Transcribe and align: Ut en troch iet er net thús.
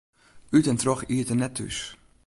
Ut 0.55 0.67
en 0.71 0.77
troch 0.81 1.03
iet 1.15 1.31
er 1.33 1.37
net 1.39 1.53
thús. 1.57 1.77